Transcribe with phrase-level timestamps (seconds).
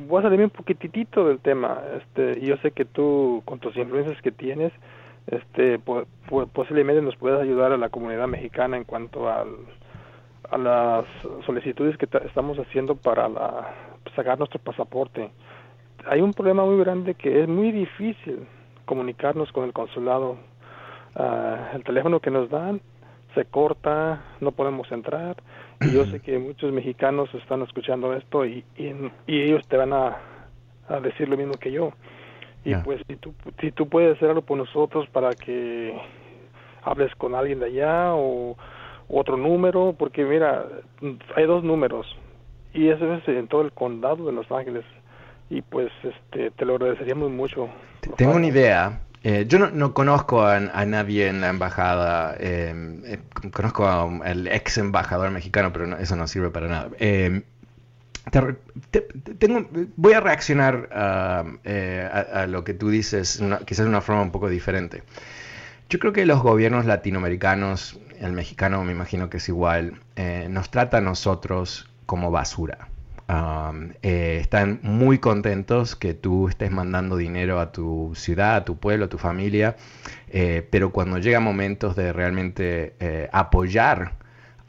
[0.08, 1.82] voy a salirme un poquitito del tema.
[1.98, 4.72] Este, yo sé que tú, con tus influencias que tienes,
[5.28, 5.80] este,
[6.54, 9.50] posiblemente nos puedas ayudar a la comunidad mexicana en cuanto al,
[10.50, 11.06] a las
[11.46, 13.74] solicitudes que estamos haciendo para la,
[14.16, 15.32] sacar nuestro pasaporte.
[16.06, 18.48] Hay un problema muy grande que es muy difícil
[18.86, 20.38] comunicarnos con el consulado
[21.16, 22.80] Ah, el teléfono que nos dan
[23.36, 25.38] se corta, no podemos entrar.
[25.82, 28.94] Y yo sé que muchos mexicanos están escuchando esto y, y,
[29.28, 30.18] ellos te van a,
[30.88, 31.92] a, decir lo mismo que yo.
[32.64, 36.00] Y pues si tú, si tú puedes hacer algo por nosotros para que
[36.84, 38.56] hables con alguien de allá o
[39.12, 40.66] otro número, porque mira,
[41.36, 42.08] hay dos números
[42.74, 44.86] y eso es en todo el condado de Los Ángeles
[45.50, 47.70] y pues este te lo agradeceríamos mucho.
[48.18, 53.20] Tengo una idea eh, yo no, conozco a, nadie en la embajada, em, eh,
[53.54, 56.90] conozco al ex embajador mexicano, pero eso no sirve para nada.
[56.98, 57.44] Em,
[59.38, 60.90] tengo, voy a reaccionar
[61.64, 65.04] eh, a, lo que tú dices, quizás de una forma un poco diferente.
[65.92, 70.00] Yo creo que los gobiernos latinoamericanos, el mexicano me imagino que es igual,
[70.50, 72.88] nos trata a nosotros como basura.
[74.02, 79.04] Eh, están muy contentos que tú estés mandando dinero a tu ciudad, a tu pueblo,
[79.04, 79.76] a tu familia,
[80.30, 84.14] eh, pero cuando llega momentos de realmente eh, apoyar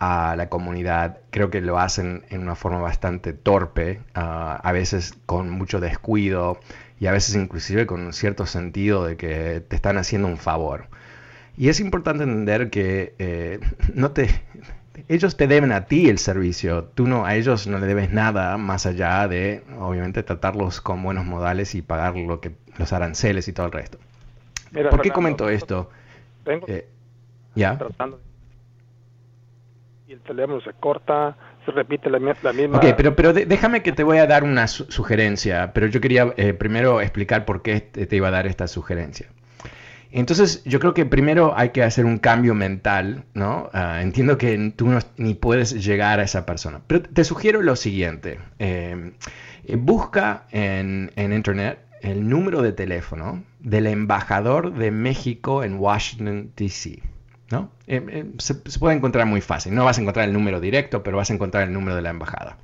[0.01, 5.15] a la comunidad, creo que lo hacen en una forma bastante torpe, ah, a veces
[5.27, 6.59] con mucho descuido
[6.99, 10.89] y a veces inclusive con un cierto sentido de que te están haciendo un favor.
[11.57, 13.61] Y es importante entender que
[13.95, 14.29] no te
[15.09, 18.57] ellos te deben a ti el servicio, tú no, a ellos no le debes nada
[18.59, 23.53] más allá de, obviamente, tratarlos con buenos modales y pagar lo que, los aranceles y
[23.53, 23.99] todo el resto.
[24.73, 25.91] ¿Por qué comento esto?
[26.47, 26.89] Eh,
[27.55, 27.79] ¿Ya?
[30.09, 32.79] Y el teléfono se corta, se repite la, misma...
[32.79, 36.53] Ok, pero, pero déjame que te voy a dar una sugerencia, pero yo quería eh,
[36.53, 39.29] primero explicar por qué te iba a dar esta sugerencia.
[40.15, 43.71] Entonces, yo creo que primero hay que hacer un cambio mental, ¿no?
[43.73, 47.77] Ah, entiendo que tú no, ni puedes llegar a esa persona, pero te sugiero lo
[47.77, 48.39] siguiente.
[48.59, 49.13] Eh,
[49.79, 57.01] busca en, Internet el número de teléfono del embajador de México en Washington, D.C.
[57.51, 57.71] ¿no?
[57.87, 59.75] Eh, eh, se, se, puede encontrar muy fácil.
[59.75, 62.11] No vas a encontrar el número directo, pero vas a encontrar el número de la
[62.11, 62.59] embajada.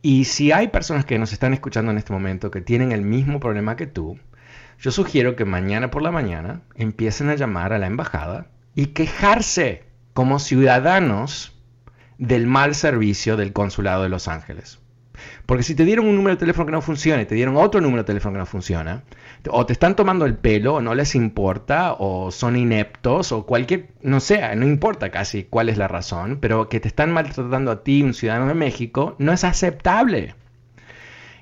[0.00, 3.40] Y si hay personas que nos están escuchando en este momento que tienen el mismo
[3.40, 4.18] problema que tú,
[4.84, 9.84] yo sugiero que mañana por la mañana empiecen a llamar a la embajada y quejarse
[10.12, 11.56] como ciudadanos
[12.18, 14.80] del mal servicio del consulado de Los Ángeles.
[15.46, 17.80] Porque si te dieron un número de teléfono que no funciona y te dieron otro
[17.80, 19.04] número de teléfono que no funciona,
[19.48, 23.88] o te están tomando el pelo, o no les importa, o son ineptos, o cualquier,
[24.02, 27.82] no sé, no importa casi cuál es la razón, pero que te están maltratando a
[27.84, 30.34] ti, un ciudadano de México, no es aceptable.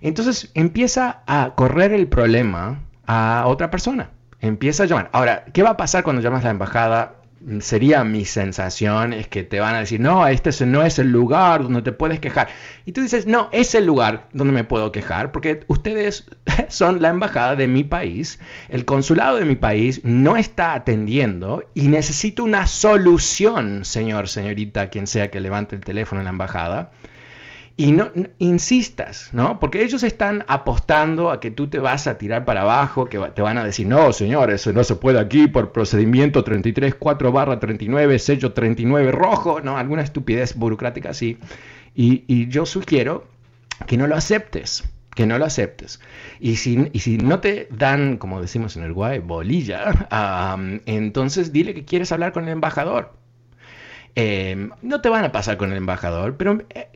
[0.01, 4.11] Entonces empieza a correr el problema a otra persona.
[4.41, 5.11] Empieza a llamar.
[5.13, 7.23] Ahora, ¿qué va a pasar cuando llamas a la embajada?
[7.61, 11.63] sería mi sensación, es que te van a decir, no, este no es el lugar
[11.63, 12.49] donde te puedes quejar.
[12.85, 16.27] Y tú dices, no, es el lugar donde me puedo quejar, porque ustedes
[16.69, 18.39] son la embajada de mi país,
[18.69, 25.07] el consulado de mi país no está atendiendo y necesito una solución, señor, señorita, quien
[25.07, 26.93] sea que levante el teléfono en la embajada
[27.77, 29.59] y no, insistas, ¿no?
[29.59, 33.41] Porque ellos están apostando a que tú te vas a tirar para abajo, que te
[33.41, 38.19] van a decir, no, señor, eso no se puede aquí por procedimiento 334 barra 39,
[38.19, 39.79] sello 39 rojo, ¿no?
[39.79, 41.39] Alguna estupidez burocrática así.
[41.95, 43.27] Y, yo sugiero
[43.87, 44.85] que no lo aceptes,
[45.15, 46.01] que no lo aceptes.
[46.41, 50.09] Y si, y si no te dan, como decimos en el guay, bolilla,
[50.87, 53.13] entonces dile que quieres hablar con el embajador.
[54.15, 56.91] Eh, no te van a pasar con el embajador, pero eh,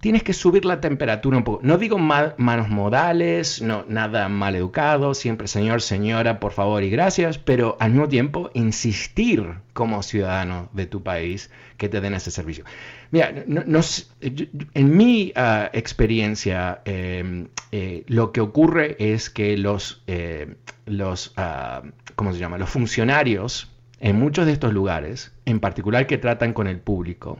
[0.00, 1.60] tienes que subir la temperatura un poco.
[1.62, 7.38] No digo manos modales, no, nada mal educado, siempre señor, señora, por favor y gracias,
[7.38, 12.64] pero al mismo tiempo insistir como ciudadano de tu país que te den ese servicio.
[13.10, 20.56] Mira, en mi ah, experiencia, em, eh, lo que ocurre es que los, eh,
[20.86, 21.82] los ah,
[22.14, 22.58] ¿cómo se llama?
[22.58, 23.70] Los funcionarios
[24.00, 27.38] en muchos de estos lugares, en particular que tratan con el público,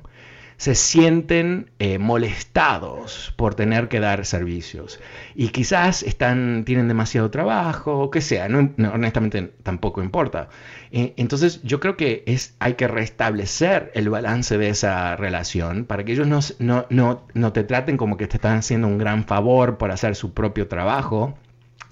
[0.56, 5.00] se sienten eh, molestados por tener que dar servicios
[5.34, 10.48] y quizás están, tienen demasiado trabajo o que sea, honestamente tampoco importa.
[10.92, 16.04] Eh, entonces yo creo que es, hay que restablecer el balance de esa relación para
[16.04, 19.24] que ellos no, no, no, no te traten como que te están haciendo un gran
[19.24, 21.36] favor por hacer su propio trabajo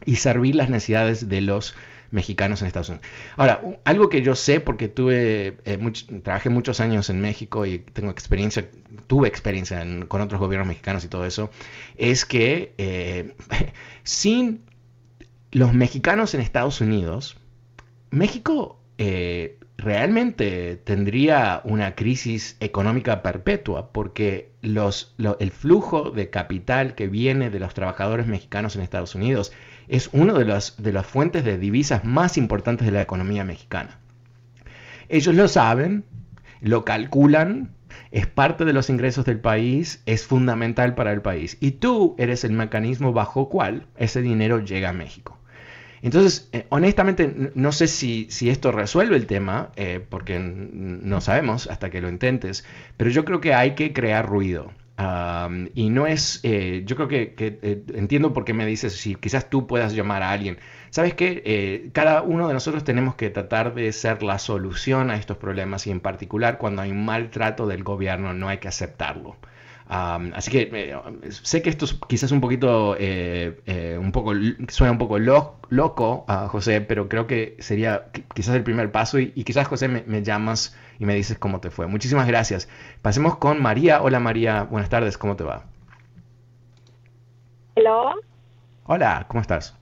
[0.06, 1.74] y servir las necesidades de los
[2.14, 3.06] mexicanos en Estados Unidos.
[3.36, 8.10] Ahora, algo que yo sé porque tuve, eh, trabajé muchos años en México y tengo
[8.10, 8.70] experiencia,
[9.08, 11.50] tuve experiencia con otros gobiernos mexicanos y todo eso,
[11.96, 13.34] es que eh,
[14.04, 14.62] sin
[15.50, 17.36] los mexicanos en Estados Unidos,
[18.10, 27.50] México eh, realmente tendría una crisis económica perpetua porque el flujo de capital que viene
[27.50, 29.52] de los trabajadores mexicanos en Estados Unidos
[29.88, 33.98] es una de las, de las fuentes de divisas más importantes de la economía mexicana.
[35.08, 36.04] Ellos lo saben,
[36.60, 37.70] lo calculan,
[38.10, 41.56] es parte de los ingresos del país, es fundamental para el país.
[41.60, 45.38] Y tú eres el mecanismo bajo cual ese dinero llega a México.
[46.02, 51.66] Entonces, eh, honestamente, no sé si, si, esto resuelve el tema, eh, porque no sabemos
[51.66, 52.64] hasta que lo intentes,
[52.98, 54.70] pero yo creo que hay que crear ruido
[55.74, 59.50] y no es, eh, yo creo que, eh, entiendo por qué me dices, si quizás
[59.50, 60.58] tú puedas llamar a alguien.
[60.90, 61.42] ¿Sabes qué?
[61.44, 65.86] Eh, cada uno de nosotros tenemos que tratar de ser la solución a estos problemas
[65.86, 69.36] y en particular cuando hay un maltrato del gobierno no hay que aceptarlo
[69.88, 74.32] así que eh, sé que esto es quizás un poquito, eh, eh, un poco,
[74.68, 79.32] suena un poco loco a José, pero creo que sería quizás el primer paso y,
[79.44, 81.86] quizás José me, llamas y me dices cómo te fue.
[81.86, 82.68] Muchísimas gracias.
[83.02, 84.02] Pasemos con María.
[84.02, 85.64] Hola María, buenas tardes, ¿cómo te va?
[87.76, 88.14] Hola.
[88.86, 89.76] Hola, ¿cómo estás?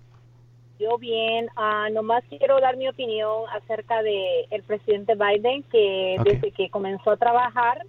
[0.79, 6.51] Yo bien, uh, nomás quiero dar mi opinión acerca de el presidente Biden que desde
[6.51, 7.85] que comenzó a trabajar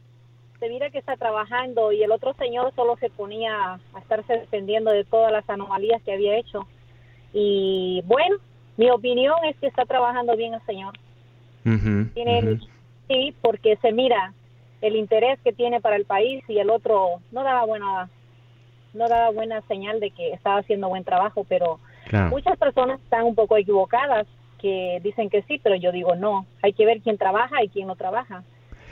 [0.64, 4.92] se mira que está trabajando y el otro señor solo se ponía a estarse defendiendo
[4.92, 6.66] de todas las anomalías que había hecho.
[7.34, 8.38] Y bueno,
[8.78, 10.94] mi opinión es que está trabajando bien el señor.
[12.14, 12.60] tiene,
[13.10, 14.34] Sí, porque se mira
[14.80, 18.10] el interés que tiene para el país y el otro no daba buena
[18.94, 21.80] no daba buena señal de que estaba haciendo buen trabajo, pero
[22.30, 24.28] muchas personas están un poco equivocadas
[24.60, 27.88] que dicen que sí, pero yo digo no, hay que ver quién trabaja y quién
[27.88, 28.44] no trabaja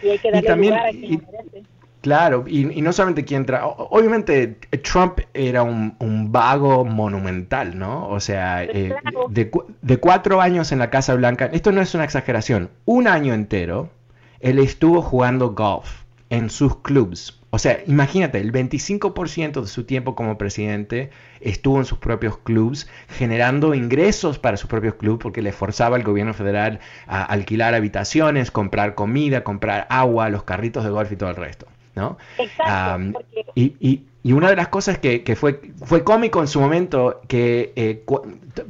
[0.02, 1.64] y hay que darle también, lugar a quien merece.
[2.02, 8.10] Claro, y, no solamente quién entra, obviamente Trump era un, vago monumental, ¿no?
[8.10, 8.96] O sea, eh,
[9.30, 9.52] de,
[9.84, 13.92] de, cuatro años en la Casa Blanca, esto no es una exageración, un año entero,
[14.40, 17.41] él estuvo jugando golf en sus clubs.
[17.54, 21.10] O sea, imagínate, el 25% de su tiempo como presidente
[21.42, 26.04] estuvo en sus propios clubs, generando ingresos para sus propios clubs, porque le forzaba al
[26.04, 31.30] gobierno federal a alquilar habitaciones, comprar comida, comprar agua, los carritos de golf y todo
[31.30, 31.68] el resto.
[31.94, 32.18] ¿no?
[32.38, 33.22] Exacto,
[33.54, 38.06] y, una de las cosas que, fue, fue cómico en su momento, que eh,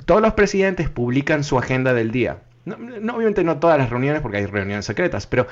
[0.05, 2.39] todos los presidentes publican su agenda del día.
[2.63, 5.48] No, obviamente no todas las reuniones, porque hay reuniones secretas, pero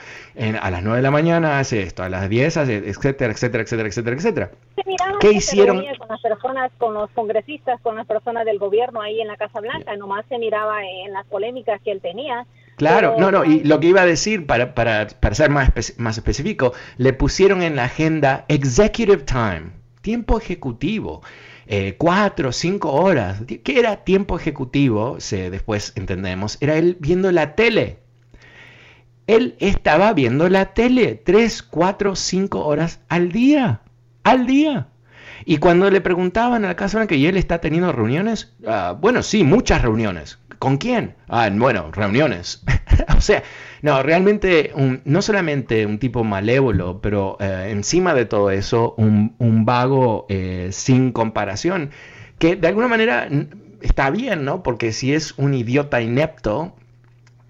[0.62, 3.89] a las 9 de la mañana hace esto, a las 10 hace, etcétera, etcétera, etcétera,
[3.89, 4.51] etcétera, etcétera.
[5.20, 5.84] ¿Qué hicieron?
[5.98, 9.60] Con las personas, con los congresistas, con las personas del gobierno ahí en la Casa
[9.60, 12.46] Blanca, nomás se miraba en las polémicas que él tenía.
[12.78, 16.18] Claro, no, no, y lo que iba a decir, para, para, para ser más, más
[16.18, 21.22] específico, le pusieron en la agenda executive time, tiempo ejecutivo.
[21.72, 23.44] Eh, cuatro, cinco horas.
[23.46, 25.20] ¿Qué era tiempo ejecutivo?
[25.20, 26.58] Se, después entendemos.
[26.62, 28.00] Era él viendo la tele.
[29.28, 33.82] Él estaba viendo la tele 3, 4, 5 horas al día.
[34.24, 34.88] Al día.
[35.46, 39.44] Y cuando le preguntaban a la Casa y él está teniendo reuniones, ah, bueno, sí,
[39.44, 40.40] muchas reuniones.
[40.58, 41.14] ¿Con quién?
[41.28, 42.64] Ah, bueno, reuniones.
[43.18, 43.44] o sea,
[43.82, 44.72] no, realmente
[45.06, 51.12] no solamente un tipo malévolo, pero eh, encima de todo eso, un, vago eh, sin
[51.12, 51.91] comparación,
[52.38, 53.27] que de alguna manera
[53.82, 54.63] está bien, ¿no?
[54.63, 56.74] Porque si es un idiota inepto,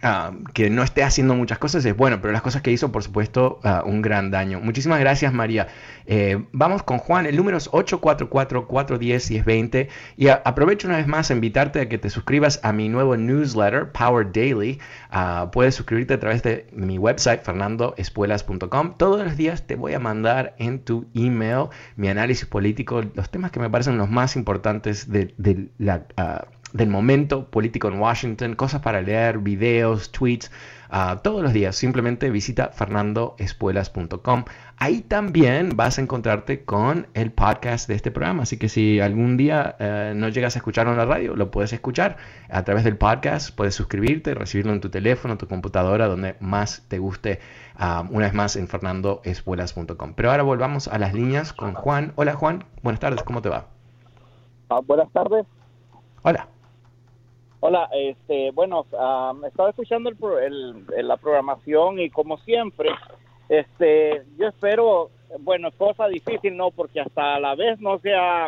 [0.01, 3.03] Ah, que no esté haciendo muchas cosas es bueno, pero las cosas que hizo, por
[3.03, 4.61] supuesto, uh, un gran daño.
[4.61, 5.67] Muchísimas gracias, María.
[6.05, 9.89] Eh, vamos con Juan, el número es 844-410-1020.
[10.15, 13.91] Y aprovecho una vez más a invitarte a que te suscribas a mi nuevo newsletter,
[13.91, 14.79] Power Daily.
[15.11, 18.93] Uh, puedes suscribirte a través de mi website, fernandoespuelas.com.
[18.95, 21.65] Todos los días te voy a mandar en tu email
[21.97, 26.05] mi análisis político, los temas que me parecen los más importantes de, de la
[26.73, 30.51] del momento político en Washington, cosas para leer, videos, tweets,
[30.89, 31.75] ah, todos los días.
[31.75, 34.45] Simplemente visita fernandoespuelas.com.
[34.77, 38.43] Ahí también vas a encontrarte con el podcast de este programa.
[38.43, 41.73] Así que si algún día eh, no llegas a escucharlo en la radio, lo puedes
[41.73, 42.17] escuchar
[42.49, 43.55] a través del podcast.
[43.55, 47.39] Puedes suscribirte, recibirlo en tu teléfono, tu computadora, donde más te guste.
[47.75, 50.13] Ah, una vez más en fernandoespuelas.com.
[50.13, 52.13] Pero ahora volvamos a las líneas con Juan.
[52.15, 53.67] Hola Juan, buenas tardes, ¿cómo te va?
[54.69, 55.45] Ah, buenas tardes.
[56.21, 56.58] Hola.
[57.61, 58.85] Hola, este, bueno,
[59.45, 62.89] estaba escuchando el, la programación y como siempre,
[63.49, 65.09] este, yo espero,
[65.41, 68.47] bueno, cosa difícil, no, porque hasta la vez no se ha,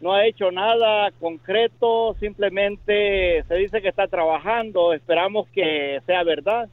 [0.00, 6.68] no ha hecho nada concreto, simplemente se dice que está trabajando, esperamos que sea verdad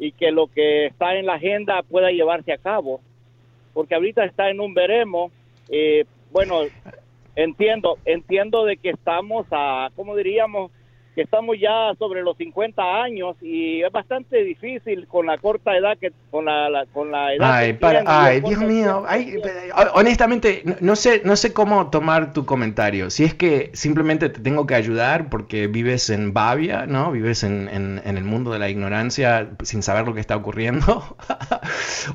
[0.00, 3.00] y que lo que está en la agenda pueda llevarse a cabo,
[3.72, 5.30] porque ahorita está en un veremos,
[5.68, 6.62] eh, bueno,
[7.36, 10.72] entiendo, entiendo de que estamos a, ¿cómo diríamos?
[11.22, 16.12] Estamos ya sobre los 50 años y es bastante difícil con la corta edad que
[16.30, 19.40] con la, con la edad ay, para, ay Dios mío ay,
[19.94, 23.10] honestamente no sé no sé cómo tomar tu comentario.
[23.10, 27.68] Si es que simplemente te tengo que ayudar porque vives en Bavia no vives en,
[27.68, 31.16] en, el mundo de la ignorancia sin saber lo que está ocurriendo.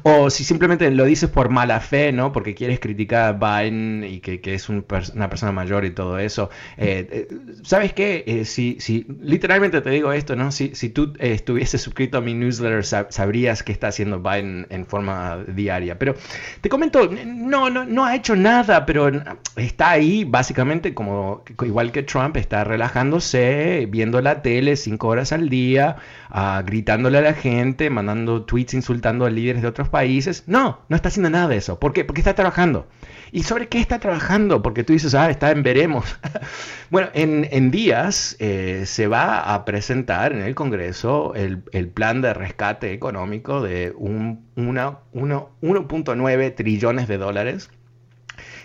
[0.04, 4.20] O si simplemente lo dices por mala fe no porque quieres criticar a Biden y
[4.20, 6.50] que, que es una persona mayor y todo eso.
[6.78, 7.28] Eh, eh,
[7.64, 10.52] sabes qué eh, si, si literalmente te digo esto, ¿no?
[10.52, 14.86] Si, si tú eh, estuvieses suscrito a mi newsletter, sabrías qué está haciendo Biden en
[14.86, 15.98] forma diaria.
[16.00, 16.16] Pero
[16.62, 19.12] te comento, no, no, no ha hecho nada, pero
[19.56, 25.50] está ahí básicamente como, igual que Trump, está relajándose, viendo la tele cinco horas al
[25.50, 25.98] día,
[26.32, 30.44] uh, gritándole a la gente, mandando tweets insultando a líderes de otros países.
[30.48, 31.80] No, no está haciendo nada de eso.
[31.80, 32.06] ¿Por qué?
[32.06, 32.88] Porque está trabajando.
[33.32, 34.62] ¿Y sobre qué está trabajando?
[34.62, 36.06] Porque tú dices, ah, está en veremos.
[36.92, 41.60] bueno, en, días eh, se va a presentar en el Congreso el,
[41.90, 47.70] plan de rescate económico de un, 1.9 trillones de dólares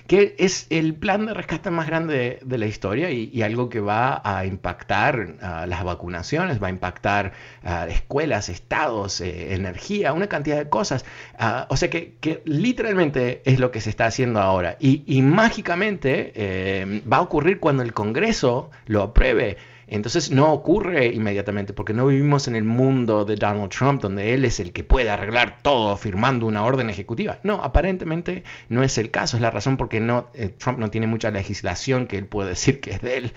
[0.08, 4.22] que es el plan de rescate más grande de, la historia y, algo que va
[4.24, 5.36] a impactar
[5.68, 7.34] las vacunaciones, va a impactar
[7.88, 11.04] escuelas, estados, eh, energía, una cantidad de cosas.
[11.38, 17.02] Ah, o sea que, literalmente es lo que se está haciendo ahora y, mágicamente eh,
[17.10, 19.58] va a ocurrir cuando el Congreso lo apruebe.
[19.88, 24.44] Entonces no ocurre inmediatamente porque no vivimos en el mundo de Donald Trump donde él
[24.44, 27.38] es el que puede arreglar todo firmando una orden ejecutiva.
[27.42, 29.36] No, aparentemente no es el caso.
[29.36, 32.80] Es la razón porque no, eh, Trump no tiene mucha legislación que él puede decir
[32.80, 33.32] que es de él.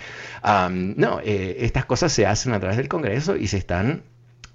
[0.97, 4.03] no, eh, estas cosas se hacen a través del Congreso y se están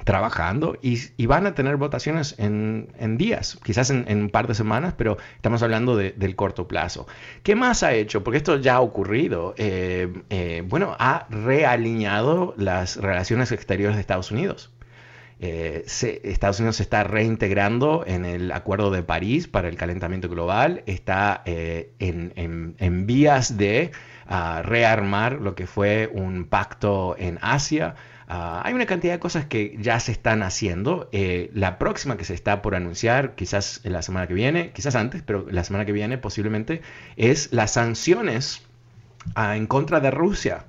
[0.06, 5.18] trabajando y, van a tener votaciones en, días, quizás en, un par de semanas, pero
[5.34, 7.08] estamos hablando del corto plazo.
[7.42, 8.22] ¿Qué más ha hecho?
[8.22, 9.54] Porque esto ya ha ocurrido.
[9.58, 14.72] Eh, eh, bueno, ha realineado las relaciones exteriores de Estados Unidos.
[15.40, 15.84] Eh,
[16.22, 21.42] Estados Unidos se está reintegrando en el Acuerdo de París para el calentamiento global, está
[21.44, 23.90] en, vías de
[24.28, 27.96] ah, rearmar lo que fue un pacto en Asia.
[28.28, 31.08] Ah, hay una cantidad de cosas que ya se están haciendo.
[31.12, 35.22] Eh, la próxima que se está por anunciar, quizás la semana que viene, quizás antes,
[35.22, 36.82] pero la semana que viene posiblemente,
[37.16, 38.62] es las sanciones
[39.34, 40.64] ah, en contra de Rusia.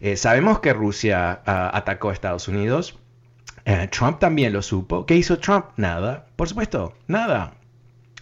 [0.00, 2.98] Eh, sabemos que Rusia ah, atacó a Estados Unidos.
[3.64, 5.06] Eh, Trump también lo supo.
[5.06, 5.66] ¿Qué hizo Trump?
[5.76, 6.26] Nada.
[6.36, 7.54] Por supuesto, nada.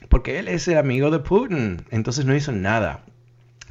[0.08, 1.84] Porque él es el amigo de Putin.
[1.90, 3.04] Entonces no hizo nada.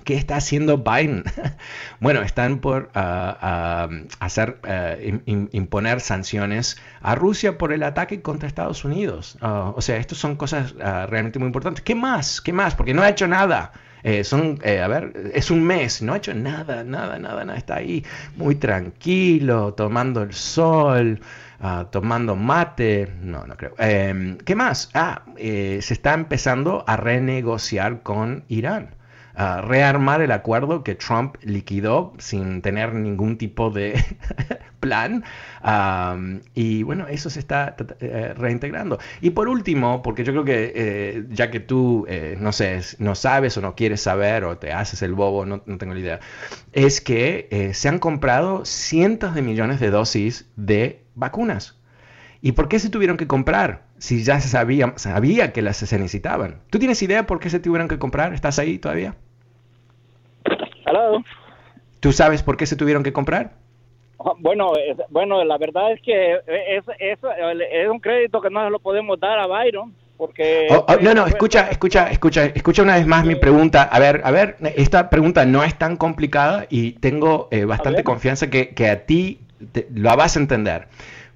[0.03, 1.23] ¿Qué está haciendo Biden?
[1.99, 8.83] bueno, están por ah, hacer, eh, imponer sanciones a Rusia por el ataque contra Estados
[8.83, 9.37] Unidos.
[9.41, 11.83] Ah, o sea, estas son cosas realmente muy importantes.
[11.83, 12.41] ¿Qué más?
[12.41, 12.75] ¿Qué más?
[12.75, 13.71] Porque no ha hecho nada.
[14.03, 17.57] Eh, son, eh, a ver, es un mes, no ha hecho nada, nada, nada, nada.
[17.57, 18.03] Está ahí
[18.35, 21.21] muy tranquilo, tomando el sol.
[21.61, 23.73] ah, tomando mate, no, no creo.
[23.77, 24.89] Em, ¿Qué más?
[24.93, 28.89] Ah, se está empezando a renegociar con Irán
[29.35, 34.03] rearmar el acuerdo que Trump liquidó sin tener ningún tipo de
[34.79, 35.23] plan.
[36.53, 38.99] y bueno, eso se está eh, reintegrando.
[39.21, 43.15] Y por último, porque yo creo que eh, ya que tú, eh, no sé, no
[43.15, 46.19] sabes o no quieres saber o te haces el bobo, no, no tengo la idea,
[46.73, 51.79] es que se han comprado cientos de millones de dosis de vacunas.
[52.41, 53.85] ¿Y por qué se tuvieron que comprar?
[53.99, 56.59] Si ya se sabía, sabía que las se necesitaban.
[56.69, 58.33] ¿Tú tienes idea por qué se tuvieron que comprar?
[58.33, 59.15] ¿Estás ahí todavía?
[60.85, 61.23] Hello.
[61.99, 63.51] ¿Tú sabes por qué se tuvieron que comprar?
[64.19, 64.73] Ah, bueno,
[65.09, 69.19] bueno, la verdad es que es, es, es, un crédito que no se lo podemos
[69.19, 69.93] dar a Byron.
[70.17, 73.83] Porque oh, oh, no, no, escucha, escucha, escucha, escucha una vez más mi pregunta.
[73.83, 78.49] A ver, a ver, esta pregunta no es tan complicada y tengo eh, bastante confianza
[78.49, 79.39] que, que, a ti
[79.93, 80.87] lo vas a entender.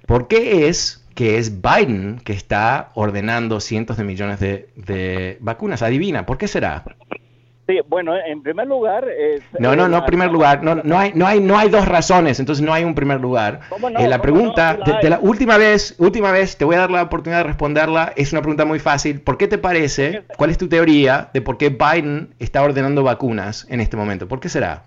[0.06, 5.82] ¿Por qué es que es Biden que está ordenando cientos de millones de, de vacunas?
[5.82, 6.84] Adivina, ¿por qué será?
[7.68, 9.06] Sí, bueno, en primer lugar...
[9.58, 10.62] no, no, no, en primer lugar.
[10.62, 13.60] No, no, hay, no, hay, no hay dos razones, entonces no hay un primer lugar.
[13.98, 17.40] Eh, la pregunta, de, la última vez, última vez, te voy a dar la oportunidad
[17.40, 18.14] de responderla.
[18.16, 19.20] Es una pregunta muy fácil.
[19.20, 23.66] ¿Por qué te parece, cuál es tu teoría de por qué Biden está ordenando vacunas
[23.68, 24.28] en este momento?
[24.28, 24.84] ¿Por qué será?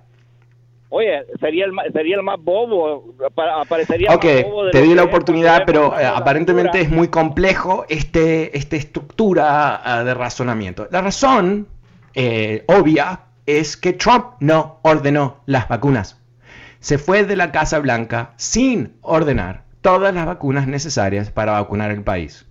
[0.89, 3.13] Oye, sería el, sería el más bobo,
[3.61, 4.25] aparecería Ok,
[4.71, 10.15] te di la oportunidad, pero eh, aparentemente es muy complejo este, esta estructura ah, de
[10.15, 10.87] razonamiento.
[10.89, 11.67] La razón
[12.13, 16.17] eh, obvia es que Trump no ordenó las vacunas.
[16.79, 22.03] Se fue de la Casa Blanca sin ordenar todas las vacunas necesarias para vacunar el
[22.03, 22.45] país.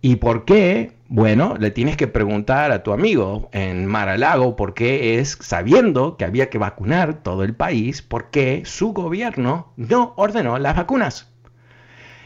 [0.00, 0.92] ¿Y por qué?
[1.08, 6.24] Bueno, le tienes que preguntar a tu amigo en Mar-a-Lago por qué es, sabiendo que
[6.24, 11.32] había que vacunar todo el país, por qué su gobierno no ordenó las vacunas.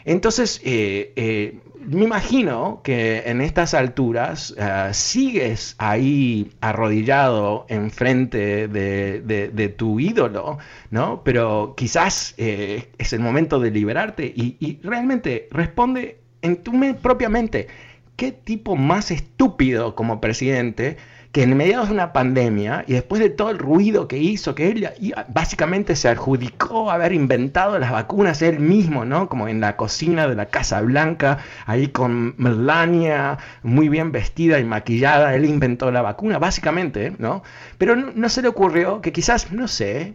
[0.07, 9.21] Entonces, eh, eh, me imagino que en estas alturas eh, sigues ahí arrodillado enfrente de,
[9.23, 10.59] de, tu ídolo,
[10.91, 11.23] ¿no?
[11.25, 17.69] Pero quizás es el momento de liberarte y, y realmente responde en tu propia mente,
[18.17, 20.97] ¿qué tipo más estúpido como presidente?
[21.37, 24.71] Que en medio de una pandemia y después de todo el ruido que hizo, que
[24.71, 24.89] él
[25.29, 29.29] básicamente se adjudicó haber inventado las vacunas él mismo, ¿no?
[29.29, 34.65] Como en la cocina de la Casa Blanca, ahí con Melania, muy bien vestida y
[34.65, 37.43] maquillada, él inventó la vacuna, básicamente, ¿no?
[37.77, 40.15] Pero no se le ocurrió que quizás, no sé,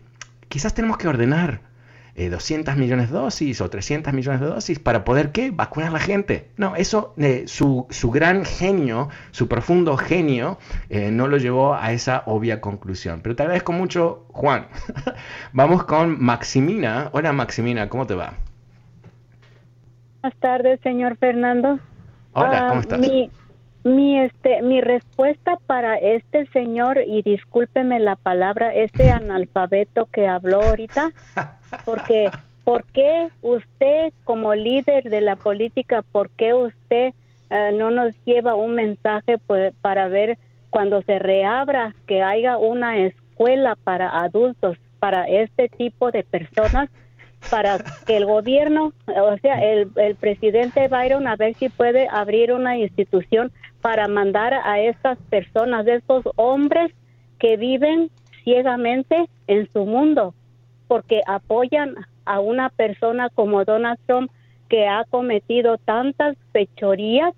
[0.49, 1.61] quizás tenemos que ordenar
[2.15, 5.51] 200 eh, millones de dosis o 300 millones de dosis para poder ¿qué?
[5.51, 6.49] vacunar a la gente.
[6.57, 10.57] No, eso, eh, su, su, gran genio, su profundo genio,
[10.89, 13.21] eh, no lo llevó a esa obvia conclusión.
[13.21, 14.67] Pero te agradezco mucho, Juan.
[15.53, 17.09] Vamos con Maximina.
[17.13, 18.33] Hola Maximina, ¿cómo te va?
[20.21, 21.79] Buenas tardes, señor Fernando.
[22.33, 22.99] Hola, ¿cómo ah, estás?
[22.99, 23.29] Mi,
[23.83, 30.61] mi, este, mi respuesta para este señor, y discúlpeme la palabra, este analfabeto que habló
[30.61, 31.11] ahorita,
[31.85, 32.29] porque
[32.63, 37.13] ¿por qué usted como líder de la política, por qué usted
[37.49, 40.37] eh, no nos lleva un mensaje pues, para ver
[40.69, 46.89] cuando se reabra que haya una escuela para adultos, para este tipo de personas?
[47.49, 52.53] para que el gobierno, o sea, el, el presidente Byron, a ver si puede abrir
[52.53, 56.91] una institución para mandar a estas personas, de estos hombres
[57.39, 58.09] que viven
[58.43, 60.33] ciegamente en su mundo,
[60.87, 64.31] porque apoyan a una persona como Donald Trump
[64.69, 67.33] que ha cometido tantas fechorías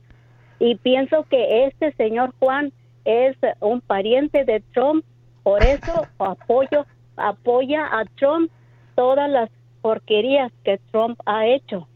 [0.60, 2.72] y pienso que este señor Juan
[3.06, 5.04] es un pariente de Trump,
[5.42, 8.52] por eso apoyo apoya a Trump
[8.96, 9.50] todas las
[9.82, 11.88] porquerías que Trump ha hecho.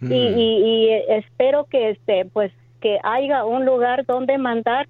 [0.00, 0.38] Y, mm.
[0.38, 2.52] y, espero que este pues
[2.86, 4.86] que haya un lugar donde mandar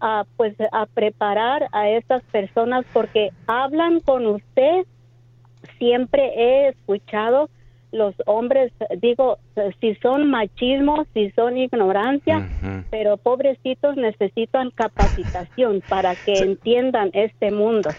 [0.00, 4.84] a pues a preparar a estas personas porque hablan con usted.
[5.78, 7.48] Siempre he escuchado
[7.90, 9.38] los hombres digo
[9.80, 12.46] si son machismo si son ignorancia
[12.90, 17.96] pero pobrecitos necesitan capacitación para que entiendan este mundo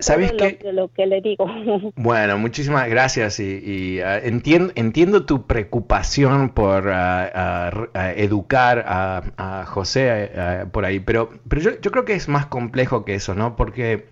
[0.00, 0.58] ¿Sabes qué?
[0.72, 1.46] Lo, que le digo.
[1.96, 10.30] Bueno, muchísimas gracias y, ah, entiendo, entiendo tu preocupación por ah, ah, educar a, José
[10.72, 13.56] por ahí, pero, pero yo, yo, creo que es más complejo que eso, ¿no?
[13.56, 14.06] Porque,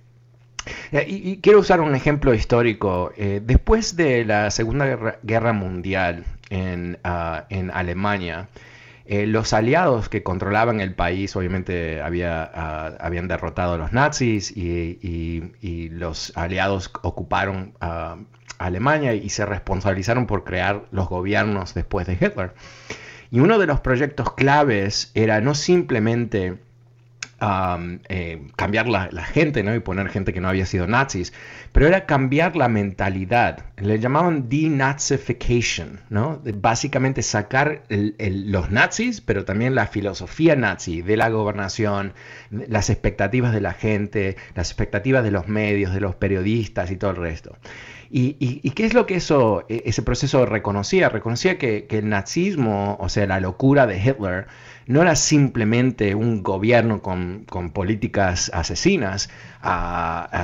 [0.92, 6.98] eh, y, quiero usar un ejemplo histórico, eh, después de la Segunda Guerra, Mundial en,
[7.50, 8.48] en Alemania,
[9.08, 15.88] eh, los aliados que controlaban el país, obviamente ah, habían derrotado a los nazis y,
[15.90, 18.16] los aliados ocuparon ah,
[18.58, 22.54] Alemania y se responsabilizaron por crear los gobiernos después de Hitler.
[23.30, 26.58] Y uno de los proyectos claves era no simplemente
[27.40, 29.74] eh, cambiar la, gente ¿no?
[29.74, 31.32] y poner gente que no había sido nazis,
[31.72, 33.66] pero era cambiar la mentalidad.
[33.76, 36.40] Le llamaban denazification, ¿no?
[36.54, 42.14] básicamente sacar los nazis, pero también la filosofía nazi de la gobernación,
[42.50, 47.10] las expectativas de la gente, las expectativas de los medios, de los periodistas y todo
[47.10, 47.56] el resto.
[48.10, 51.08] ¿Y, qué es lo que eso, e, ese proceso reconocía?
[51.08, 54.46] Reconocía que, el nazismo, o sea, la locura de Hitler,
[54.86, 59.28] no era simplemente un gobierno con, políticas asesinas,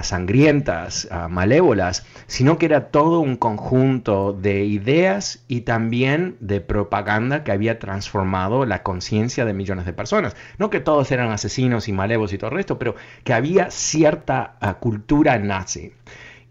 [0.02, 7.52] sangrientas, malévolas, sino que era todo un conjunto de ideas y también de propaganda que
[7.52, 10.36] había transformado la conciencia de millones de personas.
[10.58, 14.56] No que todos eran asesinos y malévolos y todo el resto, pero que había cierta
[14.60, 15.92] ah, cultura nazi.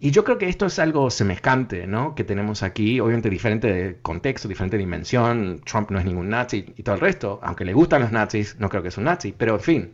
[0.03, 2.15] Y yo creo que esto es algo semejante, ¿no?
[2.15, 5.61] Que tenemos aquí, obviamente diferente contexto, diferente dimensión.
[5.63, 8.67] Trump no es ningún nazi y todo el resto, aunque le gustan los nazis, no
[8.67, 9.93] creo que es un nazi, pero en fin,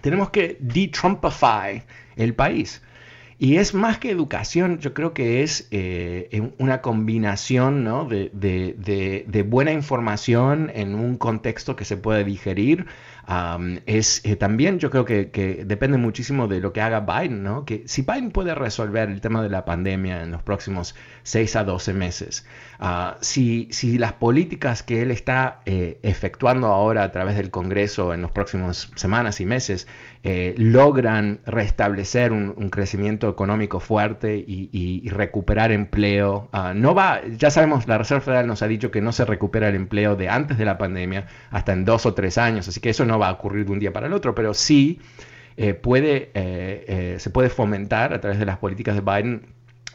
[0.00, 1.82] tenemos que de-Trumpify
[2.14, 2.82] el país.
[3.36, 8.04] Y es más que educación, yo creo que es eh, una combinación ¿no?
[8.04, 12.86] de, de, de, buena información en un contexto que se puede digerir,
[13.86, 17.64] es eh, también yo creo que, depende muchísimo de lo que haga Biden, ¿no?
[17.64, 21.64] Que si Biden puede resolver el tema de la pandemia en los próximos 6 a
[21.64, 22.46] 12 meses,
[22.80, 28.12] ah, si, si, las políticas que él está eh, efectuando ahora a través del Congreso
[28.12, 29.86] en los próximos semanas y meses
[30.24, 37.88] eh, logran restablecer un, crecimiento económico fuerte y, recuperar empleo, ah, no va, ya sabemos,
[37.88, 40.64] la Reserva Federal nos ha dicho que no se recupera el empleo de antes de
[40.64, 43.66] la pandemia hasta en dos o tres años, así que eso no va a ocurrir
[43.66, 45.00] de un día para el otro, pero sí
[45.56, 49.46] eh, puede, eh, se puede fomentar a través de las políticas de Biden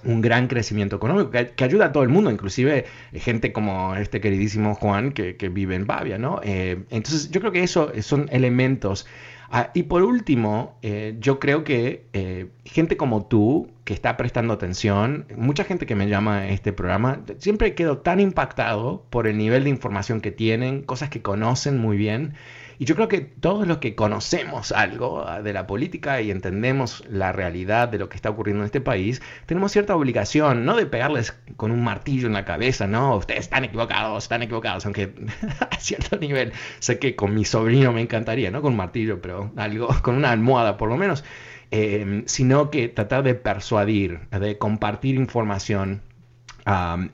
[0.04, 4.76] un gran crecimiento económico que, ayuda a todo el mundo, inclusive gente como este queridísimo
[4.76, 6.42] Juan que, vive en Bavia, ¿no?
[6.44, 9.08] entonces yo creo que eso son elementos.
[9.50, 10.78] Ah, y por último,
[11.20, 16.40] yo creo que gente como tú, que está prestando atención, mucha gente que me llama
[16.40, 21.10] a este programa, siempre quedo tan impactado por el nivel de información que tienen, cosas
[21.10, 22.34] que conocen muy bien.
[22.80, 27.04] Y yo creo que todos los que conocemos algo ah, de la política y entendemos
[27.10, 30.86] la realidad de lo que está ocurriendo en este país, tenemos cierta obligación, no de
[30.86, 35.12] pegarles con un martillo en la cabeza, no, ustedes están equivocados, están equivocados, aunque
[35.72, 36.54] a cierto nivel.
[36.80, 40.32] Sé que con mi sobrino me encantaría, no con un martillo, pero algo, con una
[40.32, 41.24] almohada por lo menos,
[41.72, 46.02] eh, sino que tratar de persuadir, de compartir información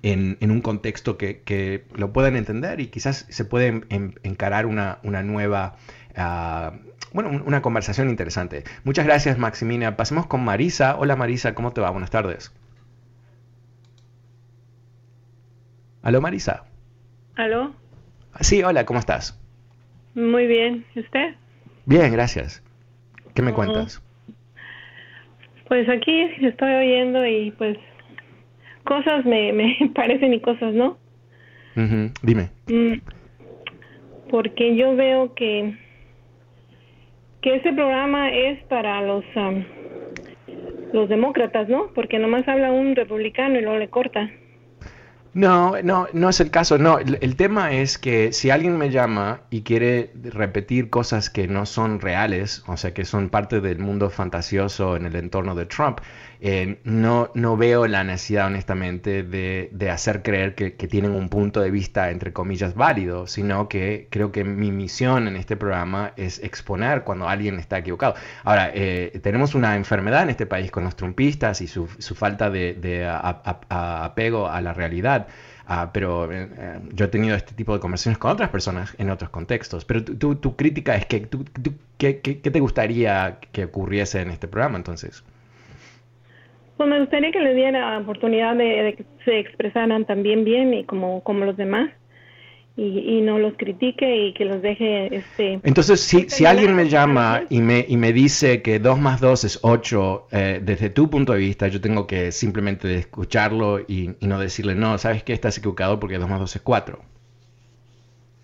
[0.02, 3.84] en, un contexto que, lo puedan entender y quizás se puede
[4.24, 5.76] encarar una, nueva,
[6.16, 6.74] ah,
[7.12, 8.64] bueno, una conversación interesante.
[8.84, 9.96] Muchas gracias, Maximina.
[9.96, 10.96] Pasemos con Marisa.
[10.98, 11.92] Hola, Marisa, ¿cómo te va?
[11.92, 12.52] Buenas tardes.
[16.02, 16.66] ¿Aló, Marisa?
[17.36, 17.74] ¿Aló?
[18.42, 19.40] Sí, hola, ¿cómo estás?
[20.16, 20.86] Muy bien.
[20.96, 21.36] ¿Y usted?
[21.86, 22.64] Bien, gracias.
[23.34, 24.02] ¿Qué me cuentas?
[25.68, 27.78] Pues aquí estoy oyendo y pues
[28.84, 30.98] cosas me, me parecen y cosas no.
[32.22, 32.50] Dime.
[32.68, 33.00] Mm,
[34.30, 35.76] porque yo veo que
[37.42, 39.26] que ese programa es para los
[40.94, 41.88] los demócratas, ¿no?
[41.94, 44.30] Porque nomás habla un republicano y luego le corta.
[45.34, 46.78] No, no, no es el caso.
[46.78, 51.66] No, el, tema es que si alguien me llama y quiere repetir cosas que no
[51.66, 56.02] son reales, o sea, que son parte del mundo fantasioso en el entorno de Trump,
[56.46, 61.72] eh, no, no veo la necesidad, honestamente, de, hacer creer que, tienen un punto de
[61.72, 67.06] vista, entre comillas, válido, sino que creo que mi misión en este programa es exponer
[67.06, 68.16] cuando alguien está equivocado.
[68.44, 73.08] Ahora, eh, tenemos una enfermedad en este país con los trumpistas y su, falta de,
[73.70, 75.28] apego a la realidad.
[75.66, 79.30] Ah, pero eh, yo he tenido este tipo de conversaciones con otras personas en otros
[79.30, 79.86] contextos.
[79.86, 81.46] Pero tu, crítica es que, tú,
[81.98, 85.24] ¿qué, te gustaría que ocurriese en este programa entonces?
[86.78, 90.84] Pues me gustaría que les diera la oportunidad de, que se expresaran también bien y
[90.86, 91.92] como, como los demás
[92.76, 97.44] y, no los critique y que los deje este entonces si, si alguien me llama
[97.50, 101.34] y me, y me dice que 2 más 2 es 8 eh, desde tu punto
[101.34, 106.00] de vista yo tengo que simplemente escucharlo y, no decirle no sabes que estás equivocado
[106.00, 107.13] porque 2 más 2 es 4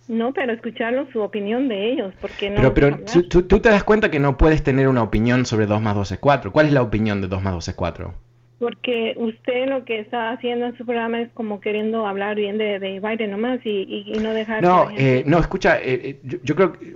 [0.10, 2.58] no, pero escucharlo, su opinión de ellos, porque no...
[2.58, 5.82] Pero, pero tú, tú, te das cuenta que no puedes tener una opinión sobre 2
[5.82, 6.52] más 2 es 4.
[6.52, 8.14] ¿Cuál es la opinión de 2 más 2 es 4?
[8.60, 12.78] porque usted lo que está haciendo en su programa es como queriendo hablar bien de,
[12.78, 14.62] de Biden nomás y, y, no dejar...
[14.62, 16.94] No, eh, no, escucha, eh, eh, yo, creo que...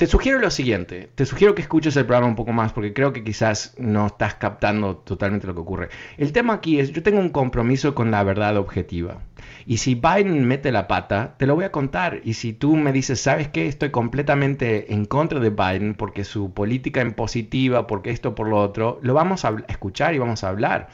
[0.00, 3.12] te sugiero lo siguiente, te sugiero que escuches el programa un poco más porque creo
[3.12, 5.88] que quizás no estás captando totalmente lo que ocurre.
[6.16, 9.18] El tema aquí es, yo tengo un compromiso con la verdad objetiva.
[9.66, 12.22] Y si Biden mete la pata, te lo voy a contar.
[12.24, 13.66] Y si tú me dices, ¿sabes qué?
[13.66, 19.00] Estoy completamente en contra de Biden porque su política impositiva, porque esto, por lo otro,
[19.02, 20.88] lo vamos a escuchar y vamos a hablar.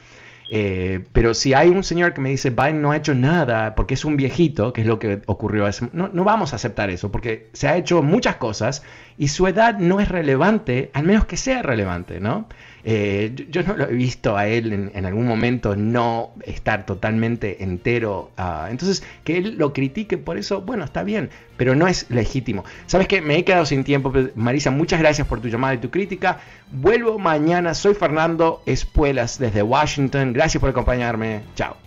[0.49, 3.95] Eh, pero si hay un señor que me dice Biden no ha hecho nada porque
[3.95, 7.49] es un viejito, que es lo que ocurrió, no, no vamos a aceptar eso porque
[7.53, 8.83] se ha hecho muchas cosas
[9.17, 12.47] y su edad no es relevante, al menos que sea relevante, ¿no?
[12.83, 18.31] Eh, yo, no lo he visto a él en, algún momento no estar totalmente entero.
[18.37, 22.63] Ah, entonces, que él lo critique por eso, bueno, está bien, pero no es legítimo.
[22.85, 23.21] ¿Sabes qué?
[23.21, 24.13] Me he quedado sin tiempo.
[24.35, 26.39] Marisa, muchas gracias por tu llamada y tu crítica.
[26.71, 27.73] Vuelvo mañana.
[27.73, 30.33] Soy Fernando Espuelas desde Washington.
[30.33, 31.41] Gracias por acompañarme.
[31.55, 31.86] Chao.